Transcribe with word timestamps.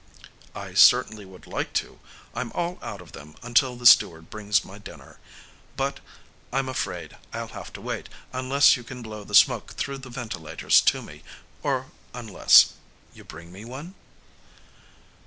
"I 0.55 0.73
certainly 0.73 1.25
would 1.25 1.45
like 1.45 1.73
to. 1.73 1.99
I'm 2.33 2.51
all 2.53 2.79
out 2.81 3.01
of 3.01 3.11
them 3.11 3.35
until 3.43 3.75
the 3.75 3.85
steward 3.85 4.31
brings 4.31 4.65
my 4.65 4.79
dinner. 4.79 5.19
But 5.77 5.99
I'm 6.51 6.67
afraid 6.67 7.17
I'll 7.33 7.49
have 7.49 7.71
to 7.73 7.81
wait, 7.81 8.09
unless 8.33 8.75
you 8.75 8.83
can 8.83 9.03
blow 9.03 9.23
the 9.23 9.35
smoke 9.35 9.73
through 9.73 9.99
the 9.99 10.09
ventilators 10.09 10.81
to 10.85 11.03
me, 11.03 11.21
or 11.61 11.91
unless... 12.15 12.73
you 13.13 13.23
bring 13.23 13.51
me 13.51 13.63
one?" 13.63 13.93